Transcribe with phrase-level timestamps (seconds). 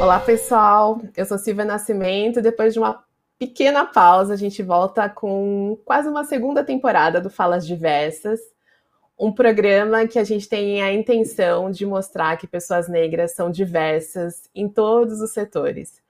[0.00, 0.98] Olá, pessoal.
[1.14, 2.40] Eu sou Silvia Nascimento.
[2.40, 3.04] Depois de uma
[3.38, 8.40] pequena pausa, a gente volta com quase uma segunda temporada do Falas Diversas,
[9.18, 14.48] um programa que a gente tem a intenção de mostrar que pessoas negras são diversas
[14.54, 16.00] em todos os setores.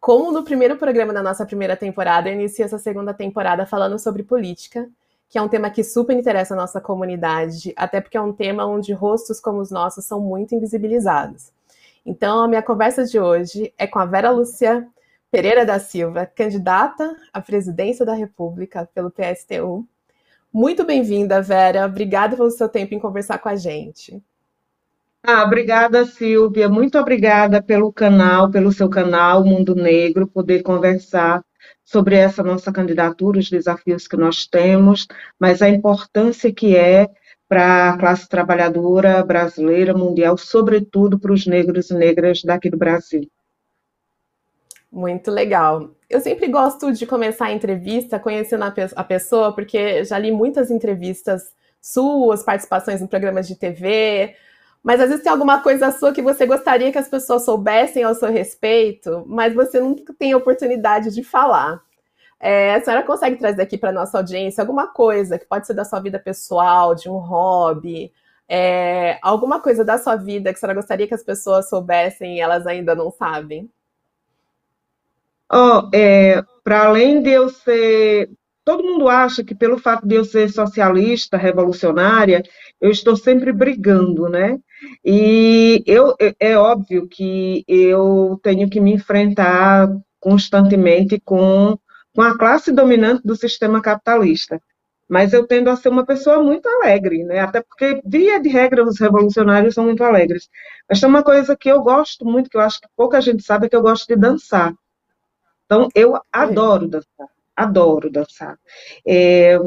[0.00, 4.22] Como no primeiro programa da nossa primeira temporada, eu inicio essa segunda temporada falando sobre
[4.22, 4.88] política,
[5.28, 8.64] que é um tema que super interessa a nossa comunidade, até porque é um tema
[8.64, 11.52] onde rostos como os nossos são muito invisibilizados.
[12.04, 14.86] Então, a minha conversa de hoje é com a Vera Lúcia
[15.30, 19.86] Pereira da Silva, candidata à presidência da República pelo PSTU.
[20.52, 21.86] Muito bem-vinda, Vera.
[21.86, 24.22] Obrigada pelo seu tempo em conversar com a gente.
[25.26, 26.68] Ah, obrigada, Silvia.
[26.68, 31.42] Muito obrigada pelo canal, pelo seu canal Mundo Negro, poder conversar
[31.82, 35.08] sobre essa nossa candidatura, os desafios que nós temos,
[35.40, 37.08] mas a importância que é
[37.48, 43.28] para a classe trabalhadora brasileira, mundial, sobretudo para os negros e negras daqui do Brasil.
[44.90, 45.90] Muito legal.
[46.08, 51.52] Eu sempre gosto de começar a entrevista conhecendo a pessoa, porque já li muitas entrevistas
[51.80, 54.34] suas, participações em programas de TV,
[54.82, 58.14] mas às vezes tem alguma coisa sua que você gostaria que as pessoas soubessem ao
[58.14, 61.82] seu respeito, mas você nunca tem oportunidade de falar.
[62.46, 65.82] É, a senhora consegue trazer aqui para nossa audiência alguma coisa que pode ser da
[65.82, 68.12] sua vida pessoal, de um hobby,
[68.46, 72.40] é, alguma coisa da sua vida que a senhora gostaria que as pessoas soubessem e
[72.40, 73.70] elas ainda não sabem?
[75.50, 78.28] Oh, é, para além de eu ser.
[78.62, 82.42] Todo mundo acha que pelo fato de eu ser socialista, revolucionária,
[82.78, 84.58] eu estou sempre brigando, né?
[85.02, 89.88] E eu, é, é óbvio que eu tenho que me enfrentar
[90.20, 91.78] constantemente com
[92.14, 94.60] com a classe dominante do sistema capitalista.
[95.08, 97.40] Mas eu tendo a ser uma pessoa muito alegre, né?
[97.40, 100.48] Até porque, via de regra, os revolucionários são muito alegres.
[100.88, 103.66] Mas tem uma coisa que eu gosto muito, que eu acho que pouca gente sabe,
[103.66, 104.72] é que eu gosto de dançar.
[105.66, 108.58] Então, eu adoro dançar, adoro dançar.
[109.06, 109.58] É,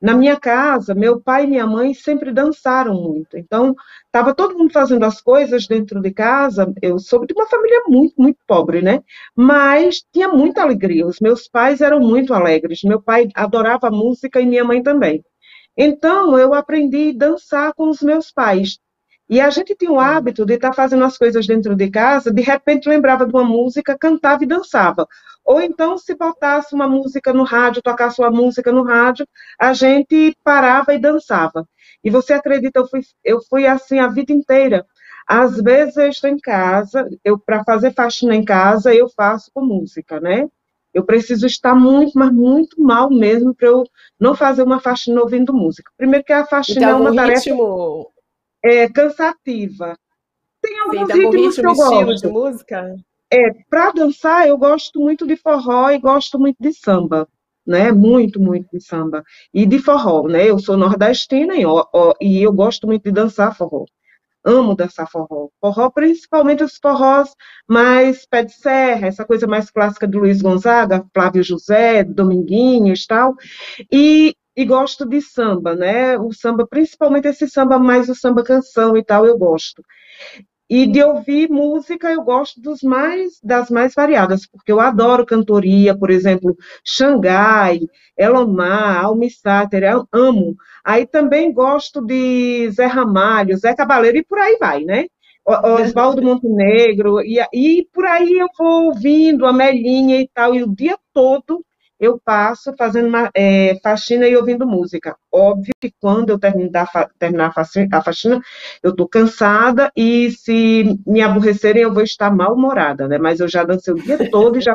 [0.00, 3.36] na minha casa, meu pai e minha mãe sempre dançaram muito.
[3.36, 3.74] Então,
[4.06, 6.72] estava todo mundo fazendo as coisas dentro de casa.
[6.82, 9.02] Eu sou de uma família muito, muito pobre, né?
[9.34, 11.06] Mas tinha muita alegria.
[11.06, 12.82] Os meus pais eram muito alegres.
[12.82, 15.24] Meu pai adorava música e minha mãe também.
[15.76, 18.78] Então, eu aprendi a dançar com os meus pais.
[19.30, 22.42] E a gente tinha o hábito de estar fazendo as coisas dentro de casa, de
[22.42, 25.06] repente lembrava de uma música, cantava e dançava.
[25.44, 29.24] Ou então, se botasse uma música no rádio, tocasse uma música no rádio,
[29.56, 31.64] a gente parava e dançava.
[32.02, 34.84] E você acredita, eu fui, eu fui assim a vida inteira.
[35.24, 39.64] Às vezes eu estou em casa, eu para fazer faxina em casa, eu faço com
[39.64, 40.48] música, né?
[40.92, 43.84] Eu preciso estar muito, mas muito mal mesmo para eu
[44.18, 45.92] não fazer uma faxina ouvindo música.
[45.96, 48.10] Primeiro que a faxina então, é uma tarefa ritmo
[48.62, 49.96] é, cansativa.
[50.62, 52.26] Tem alguns Sim, ritmos ritmo, que eu gosto.
[52.26, 52.96] de música?
[53.32, 57.28] É, para dançar, eu gosto muito de forró e gosto muito de samba,
[57.66, 57.92] né?
[57.92, 59.22] Muito, muito de samba.
[59.54, 60.50] E de forró, né?
[60.50, 63.84] Eu sou nordestina e, ó, ó, e eu gosto muito de dançar forró.
[64.44, 65.48] Amo dançar forró.
[65.60, 67.34] Forró, principalmente os forrós
[67.68, 73.06] mais pé de serra, essa coisa mais clássica do Luiz Gonzaga, Flávio José, Dominguinhos e
[73.06, 73.34] tal.
[73.92, 76.18] E e gosto de samba, né?
[76.18, 79.82] O samba, principalmente esse samba mais o samba canção e tal, eu gosto.
[80.68, 85.98] E de ouvir música, eu gosto dos mais, das mais variadas, porque eu adoro cantoria,
[85.98, 87.80] por exemplo, Xangai,
[88.16, 90.54] Elomar, Almi Sater, eu amo.
[90.84, 95.06] Aí também gosto de Zé Ramalho, Zé Cabaleiro e por aí vai, né?
[95.44, 100.72] Oswaldo Montenegro, e, e por aí eu vou ouvindo a Melinha e tal, e o
[100.72, 101.64] dia todo
[102.00, 105.14] eu passo fazendo uma, é, faxina e ouvindo música.
[105.30, 106.88] Óbvio que quando eu terminar,
[107.18, 108.40] terminar a faxina,
[108.82, 113.18] eu estou cansada e se me aborrecerem, eu vou estar mal-humorada, né?
[113.18, 114.74] Mas eu já dancei o dia todo e já,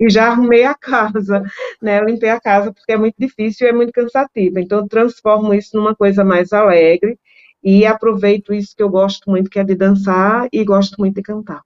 [0.00, 1.42] e já arrumei a casa,
[1.82, 2.00] né?
[2.04, 4.58] Limpei a casa porque é muito difícil e é muito cansativo.
[4.60, 7.18] Então, eu transformo isso numa coisa mais alegre
[7.62, 11.22] e aproveito isso que eu gosto muito, que é de dançar e gosto muito de
[11.22, 11.62] cantar.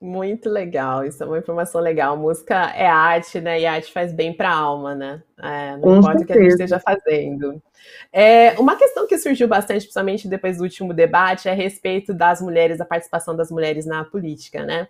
[0.00, 2.16] Muito legal, isso é uma informação legal.
[2.16, 3.60] Música é arte, né?
[3.60, 5.22] E arte faz bem para a alma, né?
[5.38, 6.22] É, não Com importa certeza.
[6.22, 7.62] o que a gente esteja fazendo.
[8.10, 12.40] É, uma questão que surgiu bastante, principalmente depois do último debate, é a respeito das
[12.40, 14.88] mulheres, da participação das mulheres na política, né?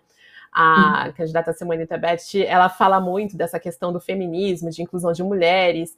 [0.49, 1.13] A hum.
[1.17, 5.97] candidata Simone Tebet, ela fala muito dessa questão do feminismo, de inclusão de mulheres,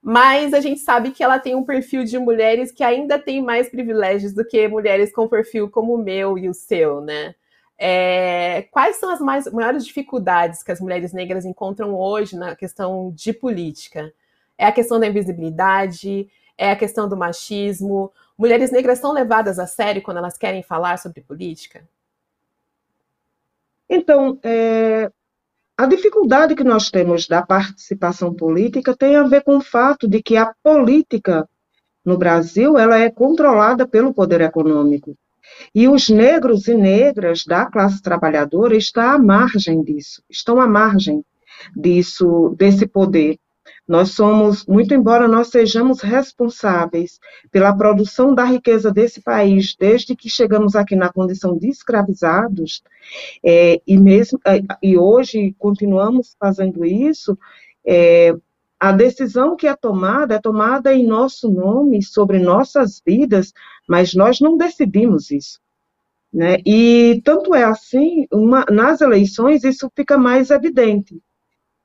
[0.00, 3.68] mas a gente sabe que ela tem um perfil de mulheres que ainda tem mais
[3.68, 7.34] privilégios do que mulheres com perfil como o meu e o seu, né?
[7.76, 13.12] É, quais são as mais, maiores dificuldades que as mulheres negras encontram hoje na questão
[13.14, 14.12] de política?
[14.56, 18.12] É a questão da invisibilidade, é a questão do machismo.
[18.38, 21.86] Mulheres negras são levadas a sério quando elas querem falar sobre política?
[23.88, 25.10] Então, é,
[25.76, 30.22] a dificuldade que nós temos da participação política tem a ver com o fato de
[30.22, 31.48] que a política
[32.04, 35.16] no Brasil ela é controlada pelo poder econômico.
[35.74, 41.24] E os negros e negras da classe trabalhadora estão à margem disso, estão à margem
[41.76, 43.38] disso, desse poder.
[43.86, 47.18] Nós somos, muito embora nós sejamos responsáveis
[47.50, 52.82] pela produção da riqueza desse país, desde que chegamos aqui na condição de escravizados,
[53.44, 57.38] é, e mesmo é, e hoje continuamos fazendo isso,
[57.86, 58.34] é,
[58.84, 63.50] a decisão que é tomada é tomada em nosso nome, sobre nossas vidas,
[63.88, 65.58] mas nós não decidimos isso.
[66.30, 66.58] Né?
[66.66, 71.18] E tanto é assim, uma, nas eleições isso fica mais evidente.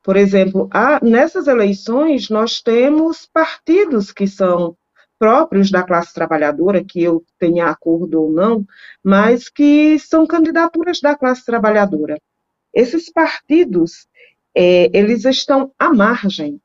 [0.03, 0.69] Por exemplo,
[1.01, 4.75] nessas eleições nós temos partidos que são
[5.17, 8.65] próprios da classe trabalhadora, que eu tenha acordo ou não,
[9.01, 12.19] mas que são candidaturas da classe trabalhadora.
[12.73, 14.05] Esses partidos,
[14.53, 16.59] é, eles estão à margem,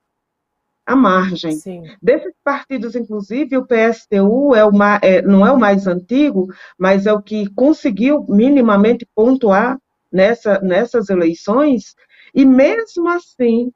[0.87, 1.53] à margem.
[1.53, 1.83] Sim.
[2.03, 4.71] Desses partidos, inclusive, o PSTU é o,
[5.03, 6.49] é, não é o mais antigo,
[6.79, 9.79] mas é o que conseguiu minimamente pontuar
[10.13, 11.95] nessa, nessas eleições,
[12.35, 13.73] e mesmo assim,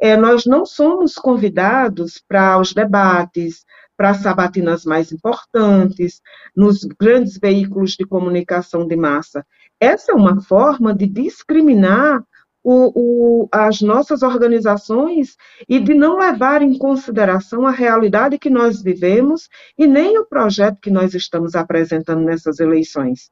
[0.00, 3.64] é, nós não somos convidados para os debates,
[3.96, 6.20] para as sabatinas mais importantes,
[6.56, 9.44] nos grandes veículos de comunicação de massa.
[9.78, 12.24] Essa é uma forma de discriminar
[12.62, 15.36] o, o, as nossas organizações
[15.68, 20.78] e de não levar em consideração a realidade que nós vivemos e nem o projeto
[20.80, 23.30] que nós estamos apresentando nessas eleições.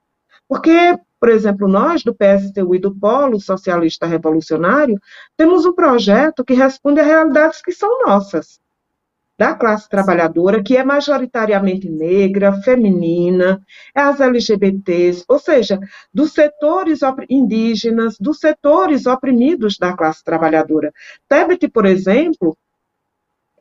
[0.49, 4.99] Porque por exemplo, nós do PSTU e do Polo Socialista Revolucionário
[5.37, 8.59] temos um projeto que responde a realidades que são nossas,
[9.41, 13.59] da classe trabalhadora, que é majoritariamente negra, feminina,
[13.95, 15.81] é as LGBTs, ou seja,
[16.13, 20.93] dos setores indígenas, dos setores oprimidos da classe trabalhadora.
[21.27, 22.55] Tebet, por exemplo,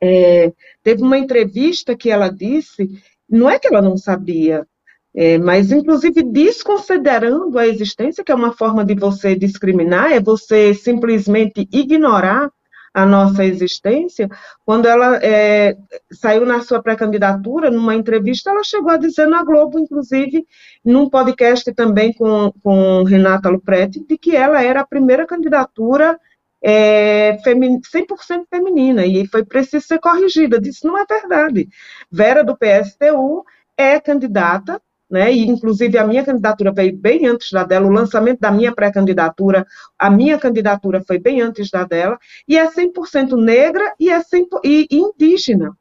[0.02, 2.86] é, teve uma entrevista que ela disse,
[3.26, 4.66] não é que ela não sabia,
[5.14, 10.74] é, mas, inclusive, desconsiderando a existência, que é uma forma de você discriminar, é você
[10.74, 12.50] simplesmente ignorar
[12.92, 14.28] a nossa existência.
[14.64, 15.76] Quando ela é,
[16.12, 20.46] saiu na sua pré-candidatura, numa entrevista, ela chegou a dizer na Globo, inclusive,
[20.84, 26.18] num podcast também com, com Renata Lupretti, de que ela era a primeira candidatura
[26.62, 30.60] é, 100% feminina, e foi preciso ser corrigida.
[30.60, 31.68] Disse, não é verdade.
[32.10, 33.44] Vera, do PSTU,
[33.76, 35.32] é candidata né?
[35.32, 39.66] E inclusive a minha candidatura veio bem antes da dela, o lançamento da minha pré-candidatura,
[39.98, 44.60] a minha candidatura foi bem antes da dela, e é 100% negra e é 100%,
[44.64, 45.76] e indígena.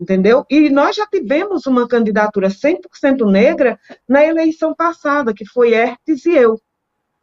[0.00, 0.44] Entendeu?
[0.50, 6.34] E nós já tivemos uma candidatura 100% negra na eleição passada, que foi Hertes e
[6.34, 6.60] eu.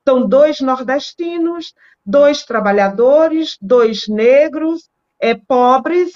[0.08, 1.74] São dois nordestinos,
[2.06, 4.90] dois trabalhadores, dois negros,
[5.24, 6.12] é, pobres,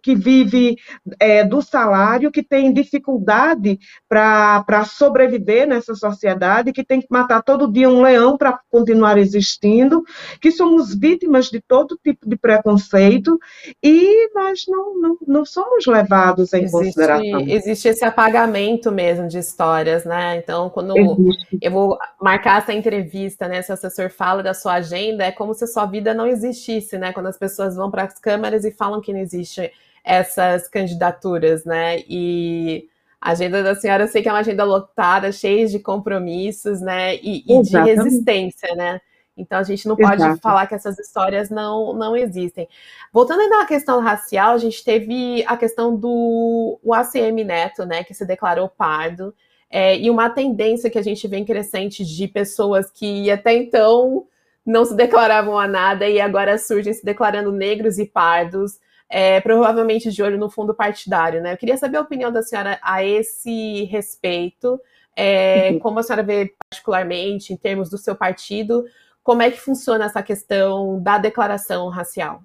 [0.00, 0.76] que vive
[1.18, 3.76] é, do salário, que tem dificuldade
[4.08, 10.04] para sobreviver nessa sociedade, que tem que matar todo dia um leão para continuar existindo,
[10.40, 13.36] que somos vítimas de todo tipo de preconceito
[13.82, 17.40] e nós não, não, não somos levados em existe, consideração.
[17.48, 20.36] Existe esse apagamento mesmo de histórias, né?
[20.36, 21.58] Então, quando existe.
[21.60, 23.60] eu vou marcar essa entrevista, né?
[23.62, 26.96] Se o assessor fala da sua agenda, é como se a sua vida não existisse,
[26.96, 27.12] né?
[27.12, 29.72] Quando as pessoas vão para as câmaras e falam que não existe
[30.04, 32.00] essas candidaturas, né?
[32.08, 32.88] E
[33.20, 37.16] a agenda da senhora eu sei que é uma agenda lotada, cheia de compromissos, né?
[37.16, 39.00] E, e de resistência, né?
[39.36, 40.40] Então a gente não pode Exato.
[40.40, 42.68] falar que essas histórias não, não existem.
[43.12, 48.02] Voltando ainda à questão racial, a gente teve a questão do o ACM Neto, né,
[48.02, 49.34] que se declarou pardo,
[49.68, 54.26] é, e uma tendência que a gente vê crescente de pessoas que até então
[54.66, 60.10] não se declaravam a nada e agora surgem se declarando negros e pardos, é, provavelmente
[60.10, 61.52] de olho no fundo partidário, né?
[61.52, 64.80] Eu queria saber a opinião da senhora a esse respeito,
[65.14, 65.78] é, uhum.
[65.78, 68.84] como a senhora vê particularmente em termos do seu partido,
[69.22, 72.42] como é que funciona essa questão da declaração racial?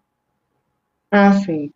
[1.12, 1.72] Ah, sim.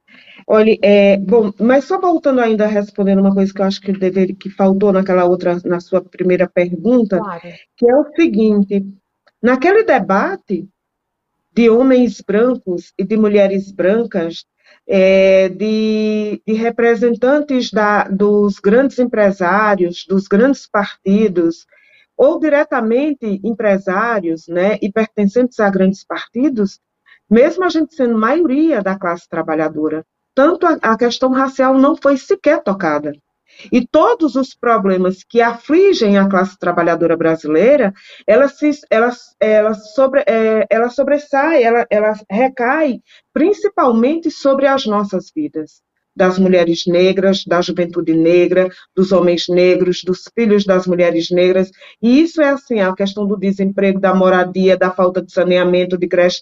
[0.47, 3.91] Olha, é, bom, mas só voltando ainda a responder uma coisa que eu acho que
[3.91, 7.41] deveria, que faltou naquela outra, na sua primeira pergunta, claro.
[7.75, 8.85] que é o seguinte,
[9.45, 10.67] Naquele debate
[11.53, 14.43] de homens brancos e de mulheres brancas,
[14.87, 21.67] é, de, de, representantes da, dos grandes empresários, dos grandes partidos,
[22.17, 26.79] ou diretamente empresários né, e pertencentes a grandes partidos,
[27.29, 32.17] mesmo a gente sendo maioria da classe trabalhadora, tanto a, a questão racial não foi
[32.17, 33.13] sequer tocada.
[33.71, 37.93] E todos os problemas que afligem a classe trabalhadora brasileira,
[38.27, 43.01] ela, se, ela, ela, sobre, é, ela sobressai, ela, ela recai
[43.33, 45.83] principalmente sobre as nossas vidas
[46.15, 51.69] das mulheres negras, da juventude negra, dos homens negros, dos filhos das mulheres negras.
[52.01, 56.07] E isso é assim, a questão do desemprego, da moradia, da falta de saneamento, de
[56.07, 56.41] creche,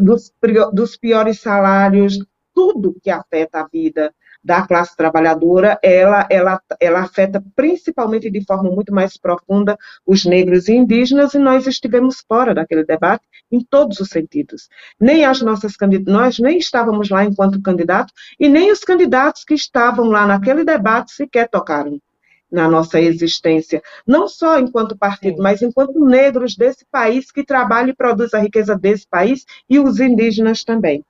[0.00, 0.30] dos,
[0.74, 2.18] dos piores salários,
[2.54, 4.12] tudo que afeta a vida
[4.48, 9.76] da classe trabalhadora, ela, ela, ela afeta principalmente de forma muito mais profunda
[10.06, 14.70] os negros e indígenas, e nós estivemos fora daquele debate em todos os sentidos.
[14.98, 15.74] Nem as nossas
[16.06, 21.12] nós nem estávamos lá enquanto candidato, e nem os candidatos que estavam lá naquele debate
[21.12, 22.00] sequer tocaram
[22.50, 27.94] na nossa existência, não só enquanto partido, mas enquanto negros desse país que trabalha e
[27.94, 31.04] produz a riqueza desse país e os indígenas também.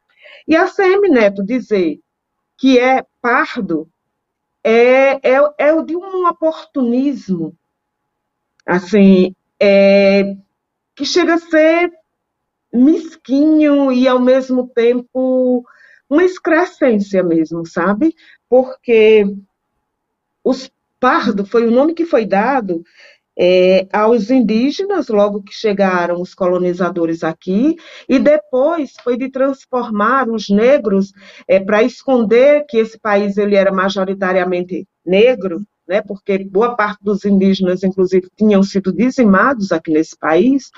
[0.49, 2.01] E a CM Neto dizer
[2.59, 3.89] que é pardo
[4.63, 7.57] é, é, é o de um oportunismo,
[8.67, 10.37] assim, é,
[10.95, 11.91] que chega a ser
[12.73, 15.65] mesquinho e, ao mesmo tempo,
[16.11, 18.15] uma excrescência mesmo, sabe?
[18.49, 19.25] Porque
[20.45, 22.83] os pardo foi o nome que foi dado
[23.39, 27.77] é, aos indígenas, logo que chegaram os colonizadores aqui,
[28.09, 31.13] e depois foi de transformar os negros
[31.47, 37.25] é, para esconder que esse país ele era majoritariamente negro, né, porque boa parte dos
[37.25, 40.71] indígenas, inclusive, tinham sido dizimados aqui nesse país,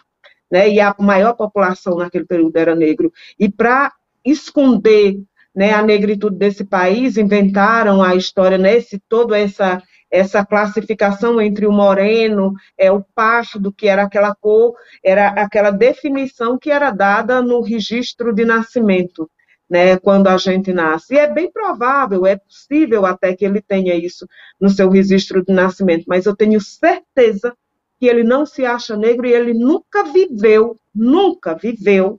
[0.51, 3.91] né, e a maior população naquele período era negro, e para
[4.25, 5.19] esconder
[5.55, 11.73] né, a negritude desse país, inventaram a história nesse todo essa essa classificação entre o
[11.73, 14.75] moreno, é o pardo, que era aquela cor,
[15.05, 19.31] era aquela definição que era dada no registro de nascimento,
[19.69, 21.15] né, quando a gente nasce.
[21.15, 24.27] E é bem provável, é possível até que ele tenha isso
[24.61, 27.55] no seu registro de nascimento, mas eu tenho certeza
[27.99, 32.19] que ele não se acha negro e ele nunca viveu, nunca viveu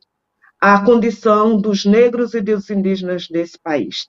[0.62, 4.08] a condição dos negros e dos indígenas desse país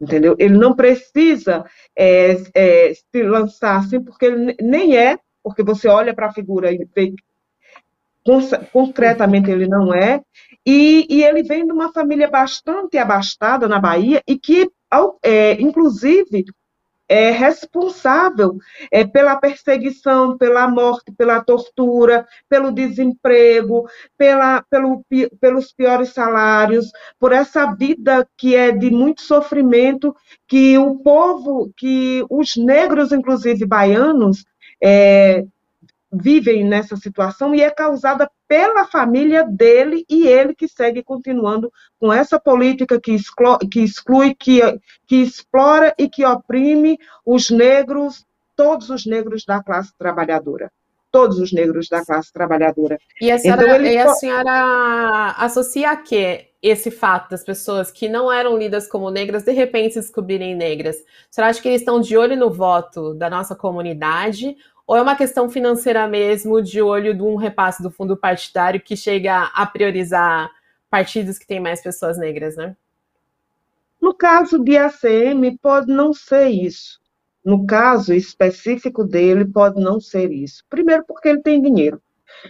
[0.00, 0.34] entendeu?
[0.38, 1.64] Ele não precisa
[1.96, 6.72] é, é, se lançar assim, porque ele nem é, porque você olha para a figura
[6.72, 7.14] e vê
[8.72, 10.20] concretamente ele não é,
[10.64, 14.70] e, e, ele vem de uma família bastante abastada na Bahia e que,
[15.22, 16.44] é, inclusive,
[17.10, 18.56] é responsável
[18.88, 23.84] é, pela perseguição, pela morte, pela tortura, pelo desemprego,
[24.16, 25.04] pela, pelo,
[25.40, 26.86] pelos piores salários,
[27.18, 30.14] por essa vida que é de muito sofrimento,
[30.46, 34.44] que o povo, que os negros, inclusive baianos,
[34.80, 35.44] é,
[36.12, 42.12] vivem nessa situação e é causada pela família dele e ele que segue continuando com
[42.12, 44.60] essa política que exclui, que, exclui, que,
[45.06, 48.26] que explora e que oprime os negros,
[48.56, 50.70] todos os negros da classe trabalhadora.
[51.12, 52.98] Todos os negros da classe trabalhadora.
[53.20, 53.92] E a senhora, então, ele...
[53.92, 59.10] e a senhora associa a quê esse fato das pessoas que não eram lidas como
[59.10, 60.96] negras de repente se descobrirem negras?
[60.96, 64.56] A senhora acha que eles estão de olho no voto da nossa comunidade
[64.90, 68.96] ou é uma questão financeira mesmo, de olho de um repasse do fundo partidário que
[68.96, 70.50] chega a priorizar
[70.90, 72.76] partidos que têm mais pessoas negras, né?
[74.02, 77.00] No caso de ACM, pode não ser isso.
[77.44, 80.64] No caso específico dele, pode não ser isso.
[80.68, 82.02] Primeiro, porque ele tem dinheiro.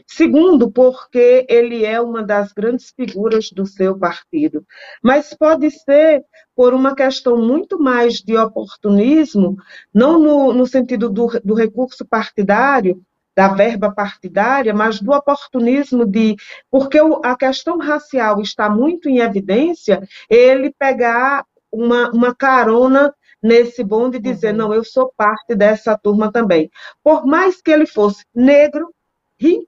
[0.06, 4.64] Segundo, porque ele é uma das grandes figuras do seu partido.
[5.02, 9.56] Mas pode ser por uma questão muito mais de oportunismo,
[9.92, 13.02] não no, no sentido do, do recurso partidário,
[13.36, 16.36] da verba partidária, mas do oportunismo de,
[16.70, 24.18] porque a questão racial está muito em evidência, ele pegar uma, uma carona nesse bonde
[24.18, 24.58] e dizer, uhum.
[24.58, 26.70] não, eu sou parte dessa turma também.
[27.02, 28.92] Por mais que ele fosse negro,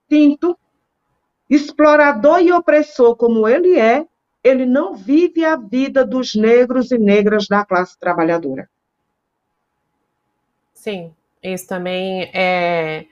[0.09, 0.59] tinto,
[1.49, 4.07] explorador e opressor como ele é,
[4.43, 8.69] ele não vive a vida dos negros e negras da classe trabalhadora.
[10.75, 11.13] Sim,
[11.43, 13.07] isso também é.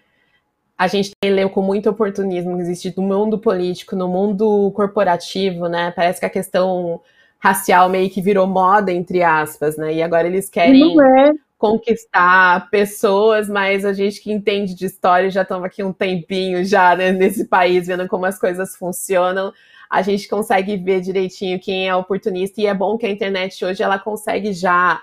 [0.76, 5.68] A gente tem leu com muito oportunismo que existe no mundo político, no mundo corporativo,
[5.68, 5.92] né?
[5.92, 7.00] Parece que a questão
[7.38, 9.94] racial meio que virou moda, entre aspas, né?
[9.94, 15.42] E agora eles querem é conquistar pessoas, mas a gente que entende de história já
[15.42, 19.52] estamos aqui um tempinho já né, nesse país, vendo como as coisas funcionam.
[19.90, 23.82] A gente consegue ver direitinho quem é oportunista e é bom que a internet hoje
[23.82, 25.02] ela consegue já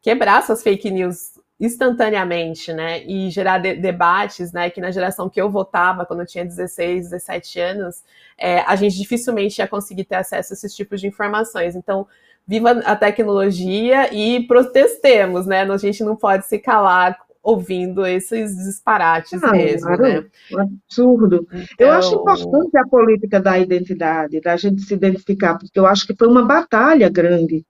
[0.00, 5.40] quebrar essas fake news instantaneamente, né, e gerar de debates, né, que na geração que
[5.40, 8.04] eu votava, quando eu tinha 16, 17 anos,
[8.38, 11.74] é, a gente dificilmente ia conseguir ter acesso a esses tipos de informações.
[11.74, 12.06] Então,
[12.46, 15.62] viva a tecnologia e protestemos, né?
[15.62, 20.24] A gente não pode se calar ouvindo esses disparates ah, mesmo, claro, né?
[20.58, 21.46] absurdo.
[21.52, 21.86] Então...
[21.86, 26.16] Eu acho importante a política da identidade, da gente se identificar, porque eu acho que
[26.16, 27.64] foi uma batalha grande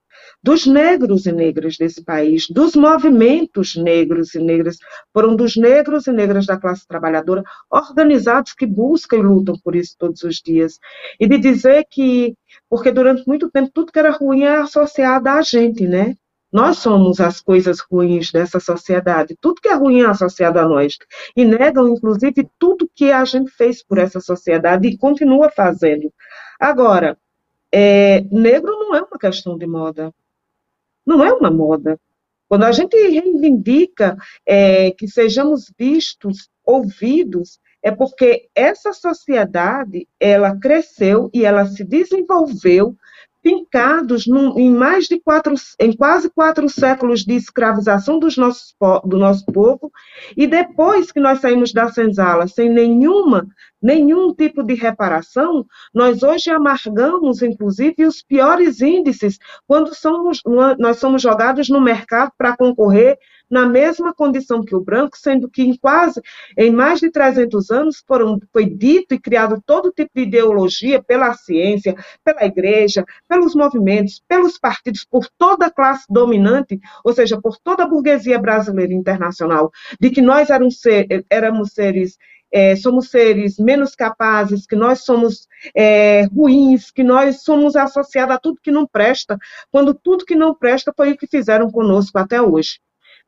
[0.47, 4.77] dos negros e negras desse país, dos movimentos negros e negras,
[5.11, 9.97] foram dos negros e negras da classe trabalhadora organizados que buscam e lutam por isso
[9.99, 10.79] todos os dias.
[11.19, 12.33] E de dizer que,
[12.69, 16.15] porque durante muito tempo tudo que era ruim é associado a gente, né?
[16.49, 19.35] Nós somos as coisas ruins dessa sociedade.
[19.41, 20.97] Tudo que é ruim é associado a nós.
[21.35, 26.09] E negam, inclusive, tudo que a gente fez por essa sociedade e continua fazendo.
[26.57, 27.17] Agora,
[27.69, 30.13] é, negro não é uma questão de moda.
[31.07, 31.97] Não é uma moda.
[32.49, 41.29] Quando a gente reivindica é, que sejamos vistos, ouvidos, é porque essa sociedade ela cresceu
[41.33, 42.93] e ela se desenvolveu
[43.47, 44.27] fincados
[44.57, 48.75] em mais de quatro, em quase quatro séculos de escravização dos nossos,
[49.05, 49.89] do nosso povo,
[50.35, 53.47] e depois que nós saímos da senzala sem nenhuma,
[53.81, 60.41] nenhum tipo de reparação, nós hoje amargamos, inclusive, os piores índices quando somos,
[60.77, 63.17] nós somos jogados no mercado para concorrer
[63.49, 66.21] na mesma condição que o branco, sendo que em quase,
[66.57, 71.33] em mais de 300 anos, foram, foi dito e criado todo tipo de ideologia pela
[71.33, 77.57] ciência, pela igreja, pelos movimentos, pelos partidos, por toda a classe dominante, ou seja, por
[77.57, 82.17] toda a burguesia brasileira internacional, de que nós éramos, ser, éramos seres
[82.51, 88.39] é, somos seres menos capazes, que nós somos é, ruins, que nós somos associados a
[88.39, 89.37] tudo que não presta,
[89.71, 92.79] quando tudo que não presta foi o que fizeram conosco até hoje.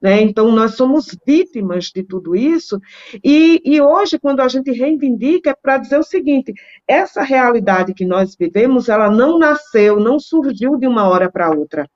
[0.02, 0.22] Né?
[0.22, 2.80] Então, nós somos vítimas de tudo isso,
[3.24, 6.54] e, e hoje, quando a gente reivindica, é para dizer o seguinte:
[6.88, 11.90] essa realidade que nós vivemos, ela não nasceu, não surgiu de uma hora para outra.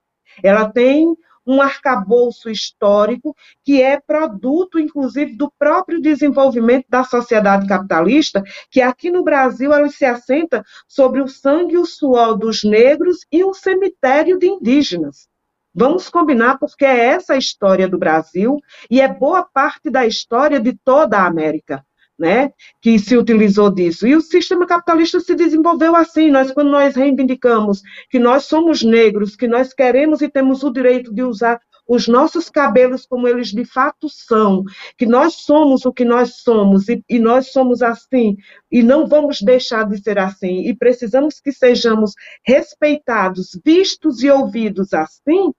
[0.44, 8.42] Ela tem um arcabouço histórico que é produto, inclusive, do próprio desenvolvimento da sociedade capitalista,
[8.72, 13.26] que aqui no Brasil ela se assenta sobre o sangue e o suor dos negros
[13.32, 15.28] e um cemitério de indígenas.
[15.74, 18.58] Vamos combinar, porque é essa a história do Brasil
[18.90, 21.84] e é boa parte da história de toda a América.
[22.16, 24.06] Né, que se utilizou disso.
[24.06, 26.30] E o sistema capitalista se desenvolveu assim.
[26.30, 31.12] Nós, quando nós reivindicamos que nós somos negros, que nós queremos e temos o direito
[31.12, 34.64] de usar os nossos cabelos como eles de fato são,
[34.98, 38.38] que nós somos o que nós somos e, e, nós somos assim
[38.72, 42.14] e não vamos deixar de ser assim e precisamos que sejamos
[42.46, 45.52] respeitados, vistos e ouvidos assim,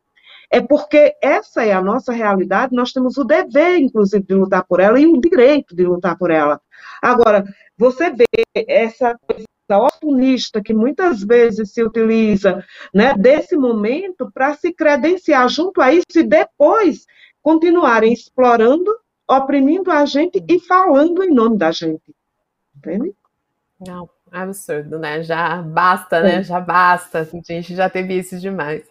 [0.55, 4.79] é porque essa é a nossa realidade, nós temos o dever, inclusive, de lutar por
[4.79, 6.61] ela e o direito de lutar por ela.
[7.03, 7.45] Agora,
[7.77, 12.65] você vê essa coisa oportunista que muitas vezes se utiliza
[12.95, 17.05] né, desse momento para se credenciar junto a isso e depois
[17.43, 18.95] continuarem explorando,
[19.29, 22.15] oprimindo a gente e falando em nome da gente.
[22.77, 23.13] Entende?
[23.85, 24.09] Não,
[24.43, 25.23] absurdo, né?
[25.23, 26.43] Já basta, né?
[26.43, 27.21] Já basta.
[27.21, 28.83] A gente já teve isso demais.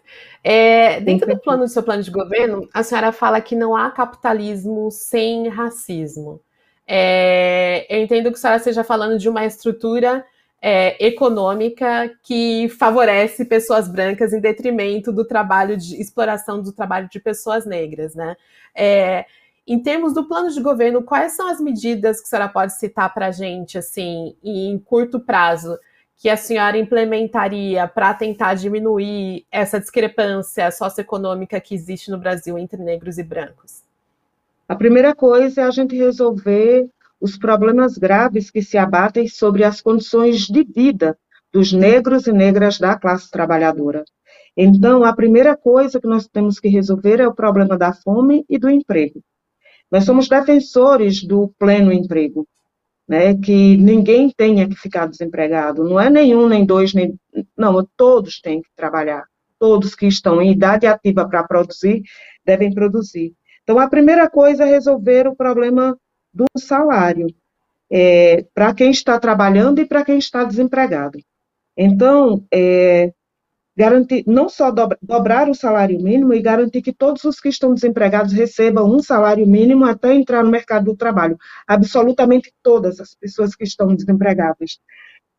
[0.44, 3.92] É, dentro do plano do seu plano de governo, a senhora fala que não há
[3.92, 6.42] capitalismo sem racismo.
[6.88, 10.26] É, eu entendo que a senhora esteja falando de uma estrutura
[10.62, 17.20] é, econômica que favorece pessoas brancas em detrimento do trabalho de exploração do trabalho de
[17.20, 18.36] pessoas negras, né?
[18.74, 19.26] É,
[19.66, 23.14] em termos do plano de governo, quais são as medidas que a senhora pode citar
[23.14, 25.78] para a gente, assim, em curto prazo,
[26.18, 32.82] que a senhora implementaria para tentar diminuir essa discrepância socioeconômica que existe no Brasil entre
[32.82, 33.84] negros e brancos?
[34.68, 39.82] A primeira coisa é a gente resolver os problemas graves que se abatem sobre as
[39.82, 41.18] condições de vida
[41.54, 44.04] dos negros e negras da classe trabalhadora.
[44.58, 48.58] Então, a primeira coisa que nós temos que resolver é o problema da fome e
[48.58, 49.22] do emprego.
[49.94, 52.48] Nós somos defensores do pleno emprego,
[53.08, 57.14] né, que ninguém tenha que ficar desempregado, não é nenhum, nem dois, nem.
[57.56, 59.24] Não, todos têm que trabalhar.
[59.60, 62.02] Todos que estão em idade ativa para produzir
[62.44, 63.34] devem produzir.
[63.62, 65.96] Então, a primeira coisa é resolver o problema
[66.34, 67.28] do salário,
[67.88, 71.20] é, para quem está trabalhando e para quem está desempregado.
[71.78, 73.14] Então, é,
[73.76, 78.32] garantir, não só dobrar o salário mínimo e garantir que todos os que estão desempregados
[78.32, 81.38] recebam um salário mínimo até entrar no mercado do trabalho.
[81.68, 84.80] Absolutamente todas as pessoas que estão desempregadas.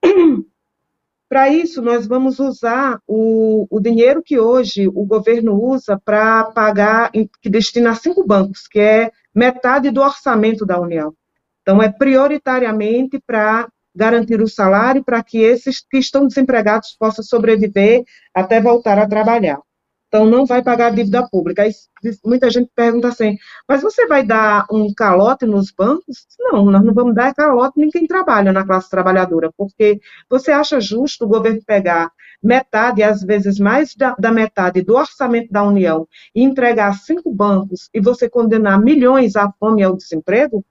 [1.29, 7.11] Para isso, nós vamos usar o, o dinheiro que hoje o governo usa para pagar,
[7.11, 11.13] que destina a cinco bancos, que é metade do orçamento da União.
[11.63, 18.03] Então, é prioritariamente para garantir o salário para que esses que estão desempregados possam sobreviver
[18.35, 19.61] até voltar a trabalhar.
[20.15, 21.63] Então, não vai pagar a dívida pública.
[21.63, 21.73] Aí,
[22.25, 23.37] muita gente pergunta assim,
[23.69, 26.27] mas você vai dar um calote nos bancos?
[26.39, 29.99] Não, nós não vamos dar calote nem quem trabalha na classe trabalhadora, porque
[30.31, 35.51] você acha justo o governo pegar metade, às vezes mais da, da metade do orçamento
[35.51, 40.65] da União e entregar cinco bancos e você condenar milhões à fome e ao desemprego?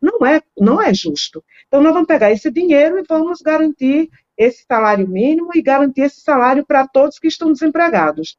[0.00, 1.44] Não é, não é justo.
[1.66, 6.20] Então, nós vamos pegar esse dinheiro e vamos garantir esse salário mínimo e garantir esse
[6.20, 8.38] salário para todos que estão desempregados.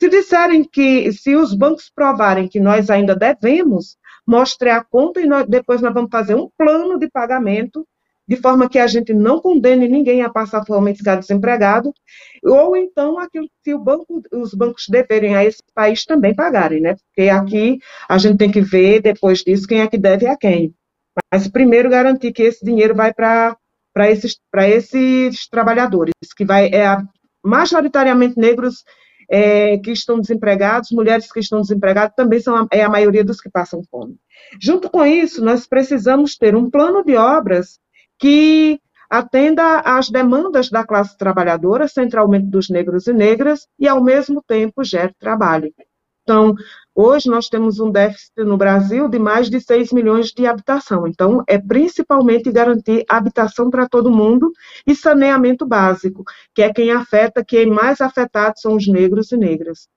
[0.00, 5.26] Se disserem que, se os bancos provarem que nós ainda devemos, mostre a conta e
[5.26, 7.86] nós, depois nós vamos fazer um plano de pagamento,
[8.26, 11.92] de forma que a gente não condene ninguém a passar fome e ficar desempregado,
[12.44, 16.94] ou então aquilo que banco, os bancos deverem a esse país também pagarem, né?
[16.94, 20.72] Porque aqui a gente tem que ver, depois disso, quem é que deve a quem.
[21.32, 23.56] Mas primeiro garantir que esse dinheiro vai para
[24.08, 26.96] esses, esses trabalhadores, que vai é,
[27.44, 28.84] majoritariamente negros
[29.30, 33.40] é, que estão desempregados, mulheres que estão desempregadas, também são a, é a maioria dos
[33.40, 34.16] que passam fome.
[34.60, 37.78] Junto com isso, nós precisamos ter um plano de obras
[38.18, 44.42] que atenda às demandas da classe trabalhadora, centralmente dos negros e negras, e ao mesmo
[44.46, 45.72] tempo gere trabalho.
[46.22, 46.54] Então,
[46.94, 51.06] hoje nós temos um déficit no Brasil de mais de 6 milhões de habitação.
[51.06, 54.52] Então, é principalmente garantir habitação para todo mundo
[54.86, 59.88] e saneamento básico, que é quem afeta, quem mais afetado são os negros e negras.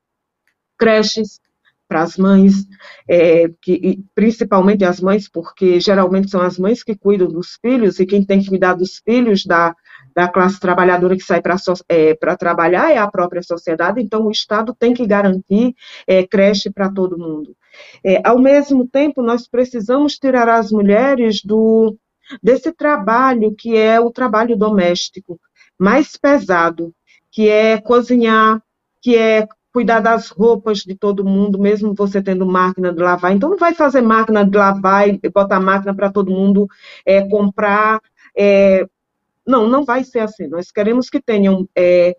[0.77, 1.39] Creches,
[1.87, 2.65] para as mães,
[3.07, 8.05] é, que, principalmente as mães, porque geralmente são as mães que cuidam dos filhos, e
[8.05, 9.75] quem tem que cuidar dos filhos da,
[10.15, 11.55] da classe trabalhadora que sai para
[11.89, 15.75] é, trabalhar é a própria sociedade, então o Estado tem que garantir
[16.07, 17.55] é, creche para todo mundo.
[18.03, 21.97] É, ao mesmo tempo, nós precisamos tirar as mulheres do
[22.41, 25.39] desse trabalho que é o trabalho doméstico
[25.77, 26.93] mais pesado,
[27.31, 28.61] que é cozinhar,
[29.01, 33.33] que é cuidar das roupas de todo mundo, mesmo você tendo máquina de lavar.
[33.33, 36.67] Então, não vai fazer máquina de lavar e botar máquina para todo mundo
[37.05, 37.99] é, comprar.
[38.37, 38.87] É,
[39.45, 40.47] não, não vai ser assim.
[40.47, 42.15] Nós queremos que tenham é,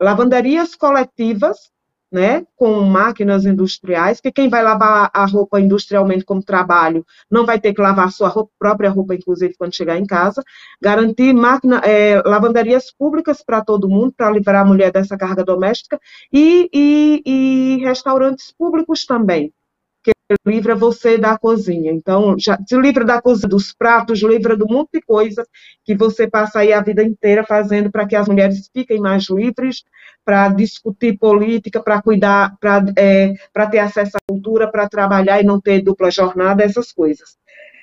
[0.00, 1.70] lavanderias coletivas
[2.10, 7.60] né, com máquinas industriais, que quem vai lavar a roupa industrialmente como trabalho não vai
[7.60, 10.42] ter que lavar sua roupa, própria roupa, inclusive, quando chegar em casa,
[10.82, 16.00] garantir máquina, é, lavanderias públicas para todo mundo, para livrar a mulher dessa carga doméstica,
[16.32, 19.52] e, e, e restaurantes públicos também,
[20.46, 21.92] livra você da cozinha.
[21.92, 25.46] Então, já se livra da cozinha, dos pratos, livra do monte de coisa
[25.84, 29.82] que você passa aí a vida inteira fazendo para que as mulheres fiquem mais livres
[30.24, 33.34] para discutir política, para cuidar, para é,
[33.70, 37.36] ter acesso à cultura, para trabalhar e não ter dupla jornada, essas coisas.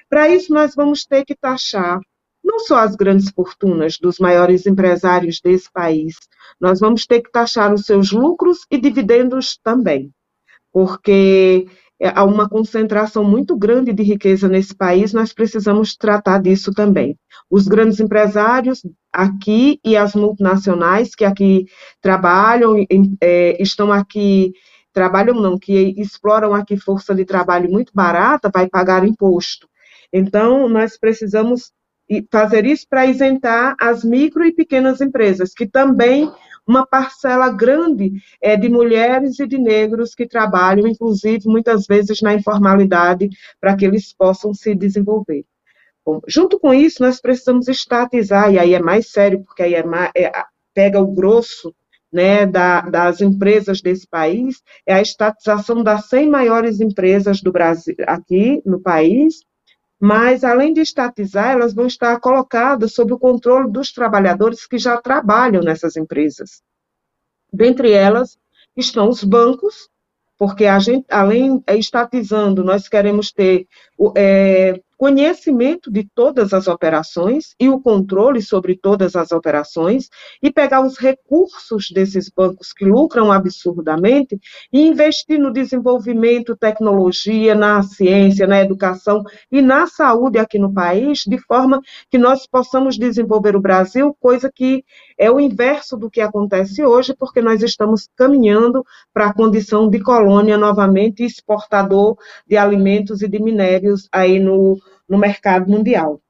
[0.10, 2.00] Para isso, nós vamos ter que taxar
[2.48, 6.16] não só as grandes fortunas dos maiores empresários desse país,
[6.60, 10.12] nós vamos ter que taxar os seus lucros e dividendos também,
[10.72, 11.68] porque
[12.02, 17.18] há uma concentração muito grande de riqueza nesse país, nós precisamos tratar disso também.
[17.50, 18.82] Os grandes empresários
[19.12, 21.66] aqui e as multinacionais que aqui
[22.02, 22.76] trabalham,
[23.22, 24.52] é, estão aqui,
[24.94, 29.68] trabalham não, que exploram aqui força de trabalho muito barata, vai pagar imposto.
[30.14, 31.72] Então, nós precisamos
[32.32, 36.32] fazer isso para isentar as micro e pequenas empresas, que também
[36.68, 42.34] uma parcela grande é, de mulheres e de negros que trabalham, inclusive, muitas vezes na
[42.34, 45.46] informalidade, para que eles possam se desenvolver.
[46.06, 49.84] Bom, junto com isso, nós precisamos estatizar, e aí é mais sério, porque aí é,
[49.84, 50.32] mais, é
[50.74, 51.74] pega o grosso
[52.12, 57.96] né, da, das empresas desse país, é a estatização das 100 maiores empresas do Brasil,
[58.06, 59.44] aqui no país,
[60.00, 65.02] mas além de estatizar, elas vão estar colocadas sob o controle dos trabalhadores que já
[65.02, 66.62] trabalham nessas empresas.
[67.52, 68.38] Dentre elas
[68.76, 69.90] estão os bancos,
[70.38, 73.68] porque a gente, além de estatizando, nós queremos ter
[74.16, 80.10] é, conhecimento de todas as operações e o controle sobre todas as operações
[80.42, 84.40] e pegar os recursos desses bancos que lucram absurdamente
[84.74, 91.20] e investir no desenvolvimento, tecnologia, na ciência, na educação e na saúde aqui no país,
[91.28, 91.80] de forma
[92.10, 94.84] que nós possamos desenvolver o Brasil, coisa que
[95.18, 100.00] é o inverso do que acontece hoje, porque nós estamos caminhando para a condição de
[100.00, 104.78] colônia novamente, exportador de alimentos e de minérios aí no
[105.08, 106.22] no mercado mundial.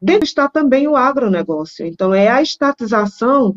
[0.00, 1.86] Dentro está também o agronegócio.
[1.86, 3.56] Então, é a estatização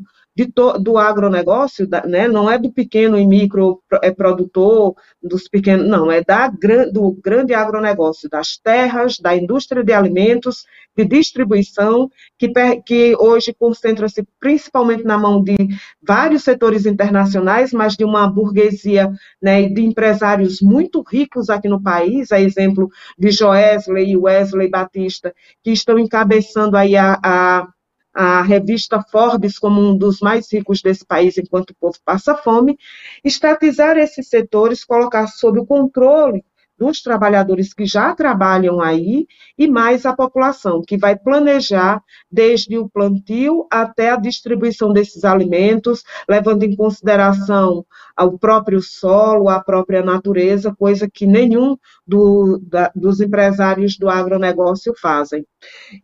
[0.54, 5.88] to, do agronegócio, da, né, não é do pequeno e micro é, produtor, dos pequenos,
[5.88, 6.48] não, é da,
[6.92, 10.66] do grande agronegócio, das terras, da indústria de alimentos,
[10.96, 12.52] de distribuição, que,
[12.86, 15.56] que hoje concentra-se principalmente na mão de
[16.02, 22.32] vários setores internacionais, mas de uma burguesia né, de empresários muito ricos aqui no país,
[22.32, 27.68] a exemplo de Joesley e Wesley Batista, que estão encabeçando aí a, a
[28.14, 32.78] a revista Forbes como um dos mais ricos desse país enquanto o povo passa fome,
[33.24, 36.44] estatizar esses setores, colocar sob o controle
[36.82, 42.90] dos trabalhadores que já trabalham aí e mais a população, que vai planejar desde o
[42.90, 47.86] plantio até a distribuição desses alimentos, levando em consideração
[48.24, 54.94] o próprio solo, a própria natureza, coisa que nenhum do, da, dos empresários do agronegócio
[55.00, 55.46] fazem.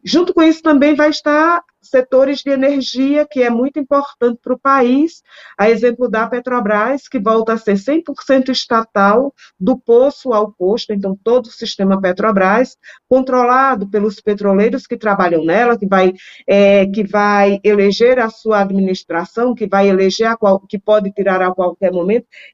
[0.04, 4.60] Junto com isso também vai estar setores de energia, que é muito importante para o
[4.60, 5.22] país,
[5.58, 11.18] a exemplo da Petrobras, que volta a ser 100% estatal, do poço ao posto, então
[11.24, 12.78] todo o sistema Petrobras,
[13.08, 16.14] controlado pelos petroleiros que trabalham nela, que vai,
[16.48, 21.42] é, que vai eleger a sua administração, que vai eleger a qual, que pode tirar
[21.42, 22.07] a qualquer momento,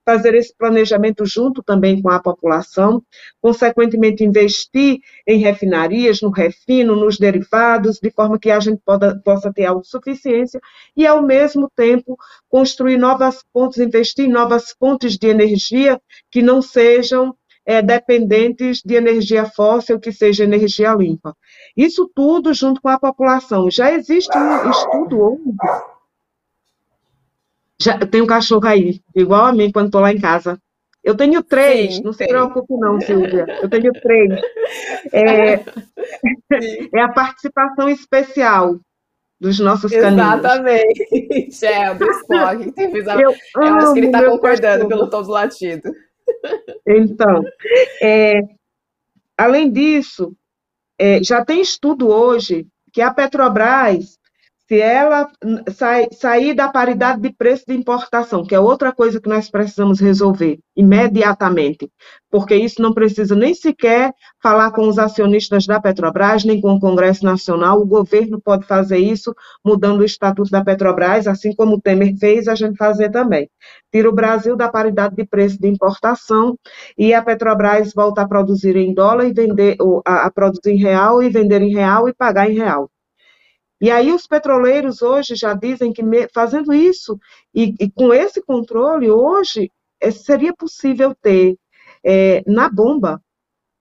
[0.06, 3.02] fazer esse planejamento junto também com a população,
[3.42, 9.52] consequentemente investir em refinarias, no refino, nos derivados, de forma que a gente poda, possa
[9.52, 10.60] ter autossuficiência
[10.96, 12.18] e, ao mesmo tempo,
[12.50, 17.36] construir novas pontes, investir em novas fontes de energia que não sejam
[17.66, 21.36] é, dependentes de energia fóssil, que seja energia limpa.
[21.76, 23.70] Isso tudo junto com a população.
[23.72, 25.93] Já existe um estudo hoje.
[27.84, 30.58] Já, tem um cachorro aí, igual a mim quando estou lá em casa.
[31.04, 33.46] Eu tenho três, Sim, não se preocupe não, Silvia.
[33.62, 34.40] Eu tenho três.
[35.12, 35.56] É,
[36.96, 38.80] é a participação especial
[39.40, 40.40] dos nossos caminhos.
[40.40, 41.66] Exatamente.
[41.66, 42.74] É, do Spock.
[43.22, 45.92] Eu, eu acho que ele está concordando pelo tom do latido.
[46.88, 47.44] Então,
[48.02, 48.40] é,
[49.38, 50.34] além disso,
[50.98, 54.18] é, já tem estudo hoje que a Petrobras
[54.68, 55.28] se ela
[55.76, 60.00] sai, sair da paridade de preço de importação, que é outra coisa que nós precisamos
[60.00, 61.92] resolver imediatamente,
[62.32, 66.80] porque isso não precisa nem sequer falar com os acionistas da Petrobras, nem com o
[66.80, 71.82] Congresso Nacional, o governo pode fazer isso mudando o estatuto da Petrobras, assim como o
[71.82, 73.50] Temer fez, a gente fazer também.
[73.92, 76.58] Tira o Brasil da paridade de preço de importação
[76.98, 81.22] e a Petrobras volta a produzir em dólar e vender, a, a produzir em real
[81.22, 82.90] e vender em real e pagar em real.
[83.84, 86.02] E aí os petroleiros hoje já dizem que
[86.34, 87.20] fazendo isso
[87.54, 89.70] e, e com esse controle, hoje
[90.00, 91.58] é, seria possível ter
[92.02, 93.22] é, na bomba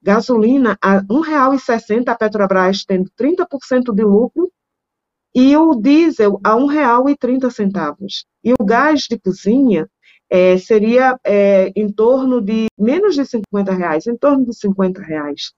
[0.03, 4.51] gasolina a R$ 1,60, a Petrobras tendo 30% de lucro,
[5.33, 8.25] e o diesel a R$ 1,30.
[8.43, 9.89] E o gás de cozinha
[10.29, 15.53] é, seria é, em torno de menos de 50 reais, em torno de 50 reais.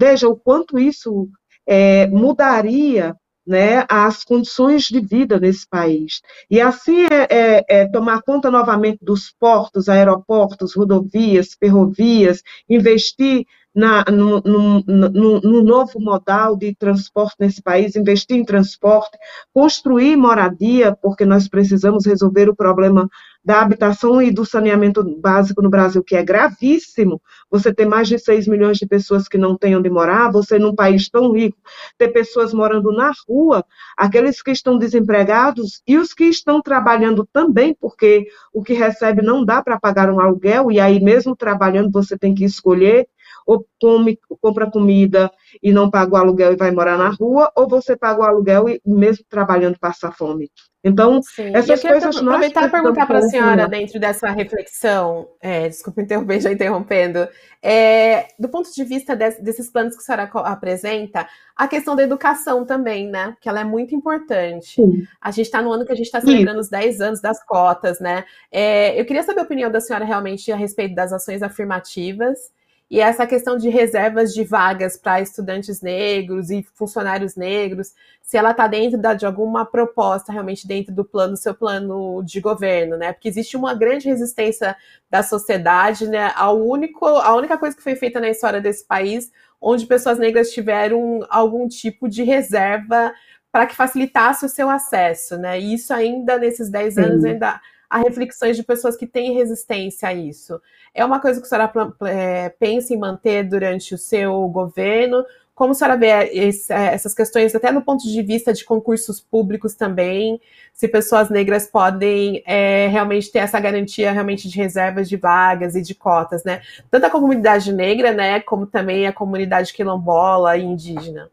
[0.00, 1.28] Veja o quanto isso
[1.66, 3.12] é, mudaria
[3.46, 6.20] né, as condições de vida nesse país.
[6.50, 14.02] E assim é, é, é, tomar conta novamente dos portos, aeroportos, rodovias, ferrovias, investir na,
[14.10, 19.18] no, no, no, no, novo modal de transporte nesse país, investir em transporte,
[19.52, 23.06] construir moradia, porque nós precisamos resolver o problema
[23.44, 27.20] da habitação e do saneamento básico no Brasil, que é gravíssimo.
[27.50, 30.74] Você ter mais de 6 milhões de pessoas que não têm onde morar, você num
[30.74, 31.58] país tão rico,
[31.98, 33.62] ter pessoas morando na rua,
[33.94, 39.44] aqueles que estão desempregados e os que estão trabalhando também, porque o que recebe não
[39.44, 43.06] dá para pagar um aluguel, e aí mesmo trabalhando você tem que escolher
[43.46, 45.30] ou come, compra comida
[45.62, 48.68] e não paga o aluguel e vai morar na rua, ou você paga o aluguel
[48.68, 50.50] e mesmo trabalhando passa fome.
[50.86, 51.50] Então, Sim.
[51.52, 56.00] essas eu coisas nós aproveitar e perguntar para a senhora, dentro dessa reflexão, é, desculpa
[56.00, 57.26] interromper, já interrompendo,
[57.60, 62.04] é, do ponto de vista de, desses planos que a senhora apresenta, a questão da
[62.04, 63.36] educação também, né?
[63.40, 64.76] Que ela é muito importante.
[64.76, 65.02] Sim.
[65.20, 66.66] A gente está no ano que a gente está celebrando Sim.
[66.66, 68.24] os 10 anos das cotas, né?
[68.52, 72.38] É, eu queria saber a opinião da senhora realmente a respeito das ações afirmativas
[72.88, 78.52] e essa questão de reservas de vagas para estudantes negros e funcionários negros, se ela
[78.52, 83.12] está dentro da, de alguma proposta realmente dentro do plano, seu plano de governo, né?
[83.12, 84.76] Porque existe uma grande resistência
[85.10, 86.32] da sociedade, né?
[86.36, 90.52] Ao único, a única coisa que foi feita na história desse país onde pessoas negras
[90.52, 93.12] tiveram algum tipo de reserva
[93.50, 95.58] para que facilitasse o seu acesso, né?
[95.58, 100.14] E isso ainda nesses 10 anos ainda há reflexões de pessoas que têm resistência a
[100.14, 100.60] isso.
[100.94, 105.24] É uma coisa que a senhora é, pensa em manter durante o seu governo?
[105.56, 109.74] como a senhora vê é, essas questões, até no ponto de vista de concursos públicos
[109.74, 110.38] também,
[110.74, 115.80] se pessoas negras podem é, realmente ter essa garantia realmente de reservas de vagas e
[115.80, 116.60] de cotas, né?
[116.90, 121.30] Tanto a comunidade negra, né, como também a comunidade quilombola e indígena.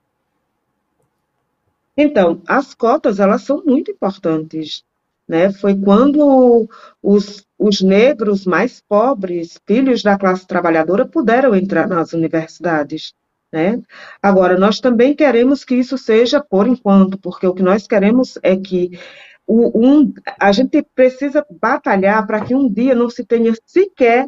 [1.97, 4.85] Então, as cotas, elas são muito importantes,
[5.27, 5.51] né?
[5.51, 6.67] Foi quando
[7.01, 13.13] os, os negros mais pobres, filhos da classe trabalhadora, puderam entrar nas universidades.
[13.51, 13.81] Né?
[14.21, 18.57] Agora, nós também queremos que isso seja por enquanto, porque o que nós queremos é
[18.57, 18.97] que
[19.45, 24.27] o, um, a gente precisa batalhar para que um dia não se tenha sequer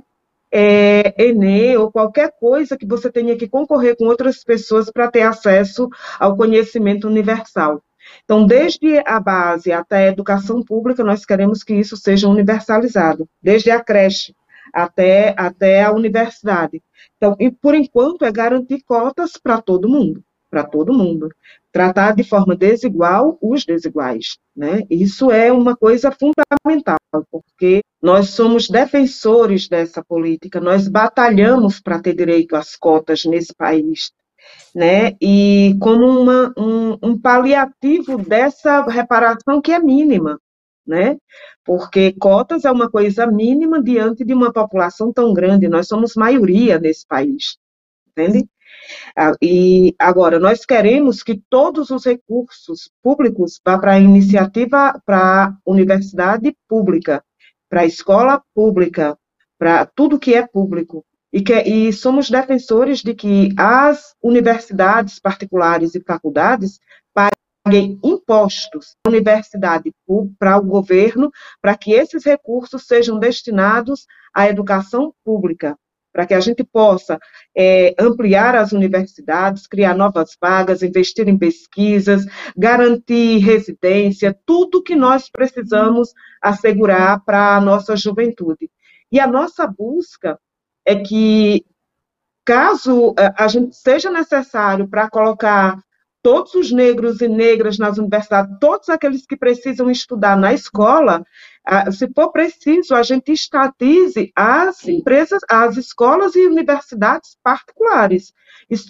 [0.51, 5.23] é, Enem ou qualquer coisa que você tenha que concorrer com outras pessoas para ter
[5.23, 7.81] acesso ao conhecimento universal.
[8.25, 13.69] Então, desde a base até a educação pública, nós queremos que isso seja universalizado, desde
[13.69, 14.35] a creche
[14.73, 16.81] até, até a universidade.
[17.17, 21.29] Então, e por enquanto, é garantir cotas para todo mundo, para todo mundo.
[21.71, 24.83] Tratar de forma desigual os desiguais, né?
[24.89, 26.97] Isso é uma coisa fundamental,
[27.29, 34.11] porque nós somos defensores dessa política, nós batalhamos para ter direito às cotas nesse país,
[34.73, 35.13] né?
[35.21, 40.39] E como uma, um, um paliativo dessa reparação que é mínima,
[40.85, 41.17] né?
[41.63, 46.79] Porque cotas é uma coisa mínima diante de uma população tão grande, nós somos maioria
[46.79, 47.57] nesse país,
[48.09, 48.47] entende?
[49.15, 55.47] Ah, e agora, nós queremos que todos os recursos públicos vá para a iniciativa, para
[55.47, 57.23] a universidade pública,
[57.69, 59.17] para a escola pública,
[59.57, 61.05] para tudo que é público.
[61.35, 66.79] E, que, e somos defensores de que as universidades particulares e faculdades
[67.13, 69.91] paguem impostos à universidade
[70.39, 71.29] para o governo,
[71.61, 75.77] para que esses recursos sejam destinados à educação pública,
[76.13, 77.19] para que a gente possa
[77.53, 85.29] é, ampliar as universidades, criar novas vagas, investir em pesquisas, garantir residência, tudo que nós
[85.29, 88.71] precisamos assegurar para a nossa juventude.
[89.11, 90.39] E a nossa busca
[90.85, 91.65] é que,
[92.45, 95.79] caso é, a gente seja necessário para colocar
[96.25, 101.23] todos os negros e negras nas universidades, todos aqueles que precisam estudar na escola,
[101.91, 108.33] se for preciso, a gente estatize as empresas, as escolas e universidades particulares,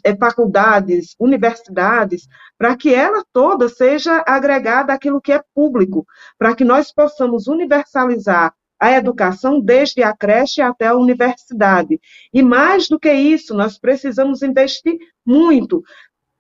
[0.06, 2.26] é, faculdades, universidades,
[2.58, 6.06] para que ela toda seja agregada àquilo que é público,
[6.38, 12.00] para que nós possamos universalizar a educação desde a creche até a universidade.
[12.34, 15.84] E mais do que isso, nós precisamos investir muito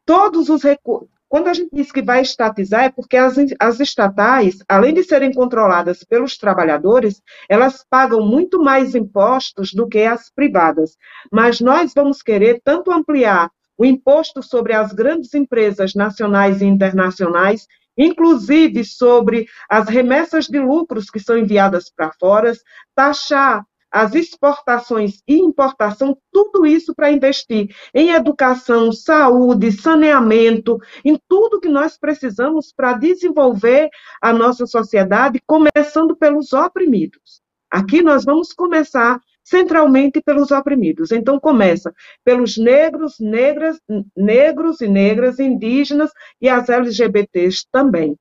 [0.06, 1.10] todos os recursos.
[1.28, 5.34] Quando a gente diz que vai estatizar, é porque as, as estatais, além de serem
[5.34, 10.96] controladas pelos trabalhadores, elas pagam muito mais impostos do que as privadas.
[11.32, 17.68] Mas nós vamos querer tanto ampliar o imposto sobre as grandes empresas nacionais e internacionais,
[17.98, 22.54] inclusive sobre as remessas de lucros que são enviadas para fora,
[22.96, 31.62] taxar as exportações e importação, tudo isso para investir em educação, saúde, saneamento, em tudo
[31.62, 33.90] que nós precisamos para desenvolver
[34.22, 37.42] a nossa sociedade, começando pelos oprimidos.
[37.72, 41.12] Aqui nós vamos começar centralmente pelos oprimidos.
[41.12, 43.80] Então começa pelos negros, negras,
[44.18, 48.18] negros e negras, indígenas e as LGBTs também.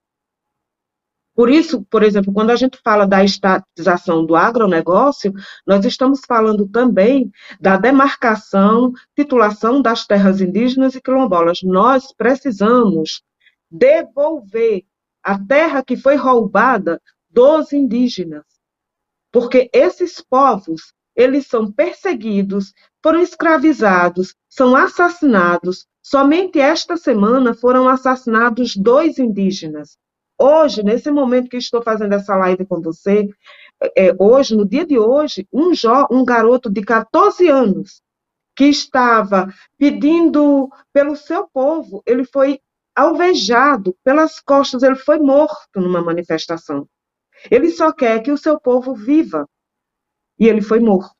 [1.34, 5.32] Por isso, por exemplo, quando a gente fala da estatização do agronegócio,
[5.66, 7.28] nós estamos falando também
[7.60, 11.60] da demarcação, titulação das terras indígenas e quilombolas.
[11.64, 13.20] Nós precisamos
[13.68, 14.84] devolver
[15.24, 18.44] a terra que foi roubada dos indígenas.
[19.32, 22.72] Porque esses povos, eles são perseguidos,
[23.02, 25.86] foram escravizados, são assassinados.
[26.02, 29.96] Somente esta semana foram assassinados dois indígenas.
[30.38, 33.28] Hoje, nesse momento que estou fazendo essa live com você,
[33.96, 35.70] é, hoje, no dia de hoje, um,
[36.10, 38.02] um garoto de 14 anos
[38.56, 42.60] que estava pedindo pelo seu povo, ele foi
[42.94, 46.88] alvejado pelas costas, ele foi morto numa manifestação.
[47.50, 49.48] Ele só quer que o seu povo viva.
[50.38, 51.14] E ele foi morto.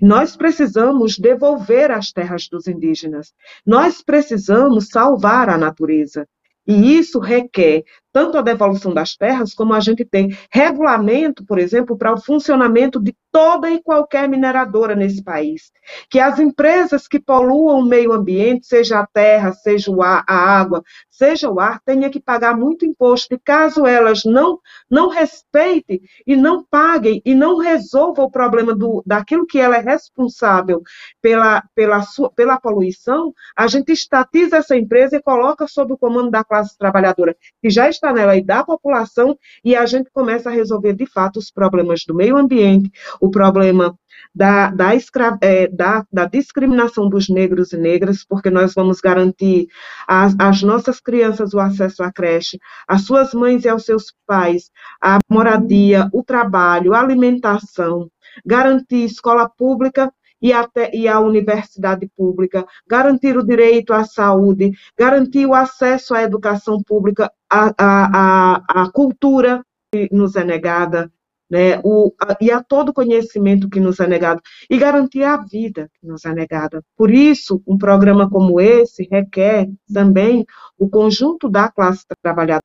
[0.00, 3.32] Nós precisamos devolver as terras dos indígenas.
[3.66, 6.28] Nós precisamos salvar a natureza.
[6.66, 11.96] E isso requer tanto a devolução das terras, como a gente tem regulamento, por exemplo,
[11.96, 15.70] para o funcionamento de toda e qualquer mineradora nesse país.
[16.10, 19.92] Que as empresas que poluam o meio ambiente, seja a terra, seja
[20.26, 23.34] a água, seja o ar, tenham que pagar muito imposto.
[23.34, 24.58] E caso elas não,
[24.90, 29.80] não respeitem e não paguem e não resolvam o problema do, daquilo que ela é
[29.80, 30.82] responsável
[31.20, 36.30] pela, pela, sua, pela poluição, a gente estatiza essa empresa e coloca sob o comando
[36.30, 40.52] da classe trabalhadora, que já está nela e da população, e a gente começa a
[40.52, 42.90] resolver de fato os problemas do meio ambiente,
[43.20, 43.94] o problema
[44.34, 49.68] da, da, escra, é, da, da, discriminação dos negros e negras, porque nós vamos garantir
[50.06, 54.70] às nossas crianças o acesso à creche, às suas mães e aos seus pais,
[55.00, 58.10] a moradia, o trabalho, a alimentação,
[58.44, 65.46] garantir escola pública e, até, e a universidade pública, garantir o direito à saúde, garantir
[65.46, 71.10] o acesso à educação pública, à, à, à cultura que nos é negada,
[71.50, 75.90] né, o, a, e a todo conhecimento que nos é negado, e garantir a vida
[76.00, 76.82] que nos é negada.
[76.96, 80.46] Por isso, um programa como esse requer também
[80.78, 82.62] o conjunto da classe trabalhadora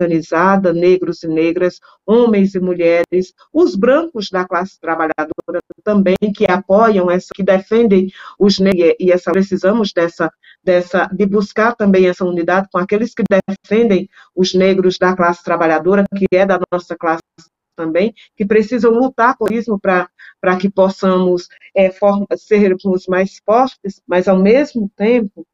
[0.00, 7.10] organizada, negros e negras, homens e mulheres, os brancos da classe trabalhadora também, que apoiam,
[7.10, 10.30] essa, que defendem os negros, e essa, precisamos dessa,
[10.62, 16.04] dessa, de buscar também essa unidade com aqueles que defendem os negros da classe trabalhadora,
[16.16, 17.22] que é da nossa classe
[17.78, 24.26] também, que precisam lutar com isso para que possamos é, form, sermos mais fortes, mas
[24.26, 25.46] ao mesmo tempo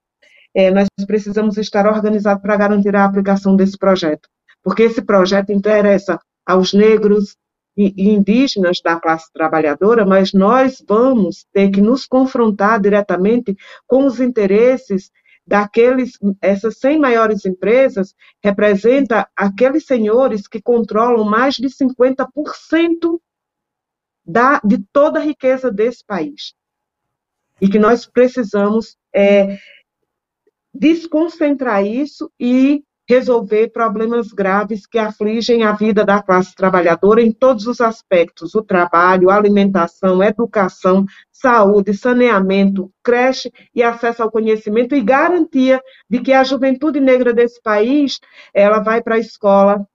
[0.55, 4.27] é, nós precisamos estar organizados para garantir a aplicação desse projeto,
[4.62, 7.37] porque esse projeto interessa aos negros
[7.77, 13.57] e indígenas da classe trabalhadora, mas nós vamos ter que nos confrontar diretamente
[13.87, 15.11] com os interesses
[15.47, 23.20] daqueles, essas 100 maiores empresas representa aqueles senhores que controlam mais de 50%
[24.24, 26.55] da, de toda a riqueza desse país.
[27.61, 29.59] E que nós precisamos é,
[30.72, 37.67] desconcentrar isso e resolver problemas graves que afligem a vida da classe trabalhadora em todos
[37.67, 45.83] os aspectos: o trabalho, alimentação, educação, saúde, saneamento, creche e acesso ao conhecimento e garantia
[46.09, 48.19] de que a juventude negra desse país
[48.55, 49.87] ela vai para a escola,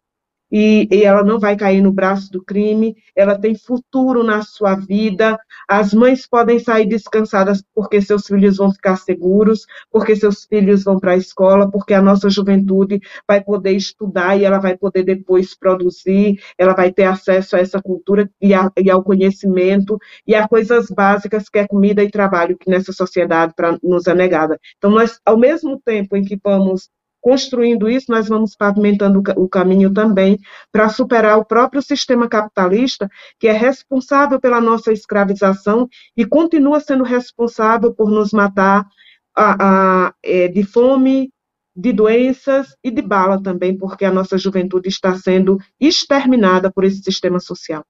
[0.51, 4.75] e, e, ela não vai cair no braço do crime, ela tem futuro na sua
[4.75, 5.37] vida,
[5.67, 10.99] as mães podem sair descansadas porque seus filhos vão ficar seguros, porque seus filhos vão
[10.99, 15.55] para a escola, porque a nossa juventude vai poder estudar e ela vai poder depois
[15.55, 20.47] produzir, ela vai ter acesso a essa cultura e, a, e ao conhecimento e a
[20.47, 24.59] coisas básicas que é comida e trabalho que nessa sociedade pra, nos é negada.
[24.77, 26.89] Então, nós, ao mesmo tempo em que vamos
[27.21, 30.39] construindo isso, nós vamos pavimentando o caminho também
[30.71, 33.09] para superar o próprio sistema capitalista,
[33.39, 38.85] que é responsável pela nossa escravização e continua sendo responsável por nos matar
[39.35, 41.31] a, a, é, de fome,
[41.75, 47.01] de doenças e de bala também, porque a nossa juventude está sendo exterminada por esse
[47.01, 47.83] sistema social.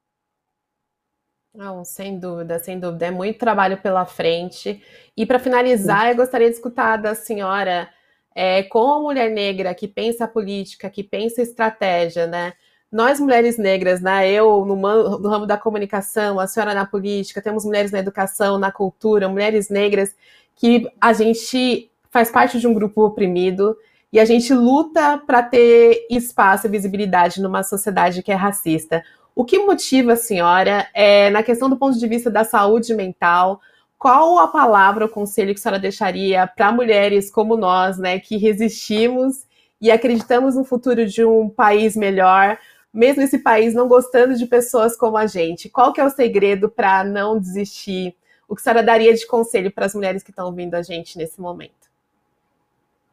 [1.54, 3.08] Não, sem dúvida, sem dúvida.
[3.08, 4.84] É muito trabalho pela frente.
[5.18, 7.90] E para finalizar, eu gostaria de escutar da senhora
[8.36, 12.54] é, com a mulher negra que pensa política, que pensa estratégia, né?
[12.92, 14.32] Nós, mulheres negras, né?
[14.32, 18.72] Eu no, no ramo da comunicação, a senhora na política, temos mulheres na educação, na
[18.72, 20.16] cultura, mulheres negras
[20.56, 23.78] que a gente faz parte de um grupo oprimido
[24.12, 29.04] e a gente luta para ter espaço e visibilidade numa sociedade que é racista.
[29.36, 33.62] O que motiva a senhora é na questão do ponto de vista da saúde mental,
[34.00, 38.38] qual a palavra, o conselho que a senhora deixaria para mulheres como nós, né, que
[38.38, 39.46] resistimos
[39.82, 42.58] e acreditamos no futuro de um país melhor,
[42.94, 45.68] mesmo esse país não gostando de pessoas como a gente?
[45.70, 48.16] Qual que é o segredo para não desistir?
[48.48, 51.18] O que a senhora daria de conselho para as mulheres que estão ouvindo a gente
[51.18, 51.90] nesse momento?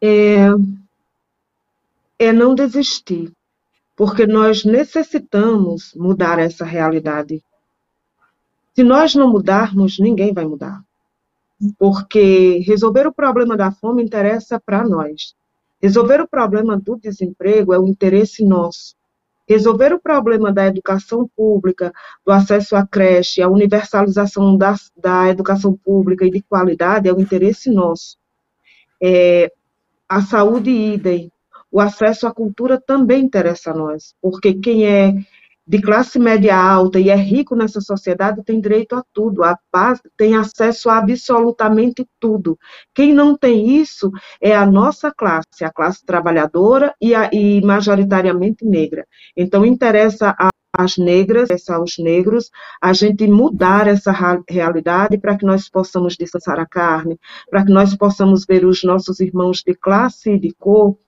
[0.01, 0.47] É,
[2.19, 3.33] é não desistir,
[3.97, 7.43] porque nós necessitamos mudar essa realidade.
[8.77, 10.83] Se nós não mudarmos, ninguém vai mudar.
[11.79, 15.35] Porque resolver o problema da fome interessa para nós.
[15.81, 18.95] Resolver o problema do desemprego é o interesse nosso.
[19.49, 21.91] Resolver o problema da educação pública,
[22.23, 27.21] do acesso à creche, a universalização da, da educação pública e de qualidade é o
[27.21, 28.19] interesse nosso.
[29.03, 29.51] É,
[30.07, 31.33] a saúde idem,
[31.73, 35.15] o acesso à cultura também interessa a nós, porque quem é
[35.67, 40.01] de classe média alta e é rico nessa sociedade tem direito a tudo, a paz,
[40.17, 42.57] tem acesso a absolutamente tudo.
[42.95, 44.11] Quem não tem isso
[44.41, 49.07] é a nossa classe, a classe trabalhadora e, a, e majoritariamente negra.
[49.37, 52.51] Então, interessa a as negras, aos negros,
[52.83, 54.13] a gente mudar essa
[54.47, 59.19] realidade para que nós possamos descansar a carne, para que nós possamos ver os nossos
[59.21, 60.99] irmãos de classe e de cor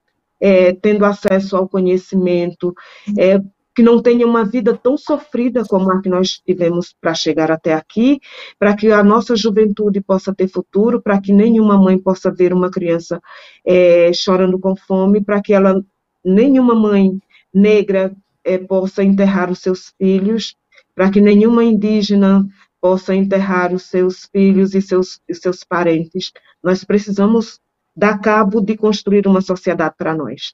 [0.41, 2.75] é, tendo acesso ao conhecimento,
[3.19, 3.41] é,
[3.79, 7.75] que não tenha uma vida tão sofrida como a que nós tivemos para chegar até
[7.75, 8.21] aqui,
[8.59, 12.73] para que a nossa juventude possa ter futuro, para que nenhuma mãe possa ver uma
[12.73, 13.21] criança
[13.65, 15.81] é, chorando com fome, para que ela,
[16.25, 17.21] nenhuma mãe
[17.55, 18.13] negra
[18.43, 20.57] é, possa enterrar os seus filhos,
[20.93, 22.45] para que nenhuma indígena
[22.81, 26.33] possa enterrar os seus filhos e seus, e seus parentes.
[26.61, 27.61] Nós precisamos
[27.97, 30.53] dar cabo de construir uma sociedade para nós.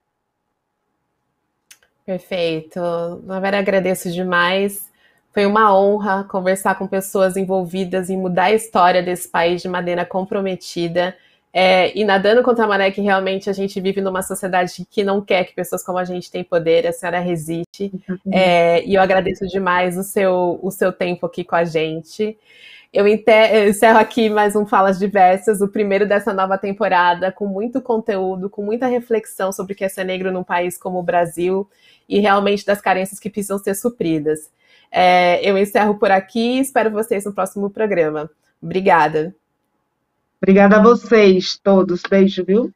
[2.07, 2.81] Perfeito.
[3.25, 4.91] Na verdade, agradeço demais.
[5.33, 10.05] Foi uma honra conversar com pessoas envolvidas em mudar a história desse país de maneira
[10.05, 11.17] comprometida.
[11.53, 15.21] É, e nadando contra a maré, que realmente a gente vive numa sociedade que não
[15.23, 17.93] quer que pessoas como a gente tenham poder, a senhora resiste.
[18.31, 22.37] É, e eu agradeço demais o seu, o seu tempo aqui com a gente.
[22.95, 28.49] Eu encerro aqui mais um Falas Diversas, o primeiro dessa nova temporada, com muito conteúdo,
[28.49, 31.69] com muita reflexão sobre o que é ser negro num país como o Brasil
[32.09, 34.49] e realmente das carências que precisam ser supridas.
[34.93, 38.31] É, eu encerro por aqui e espero vocês no próximo programa.
[38.63, 39.35] Obrigada.
[40.41, 42.01] Obrigada a vocês todos.
[42.09, 42.71] Beijo, viu?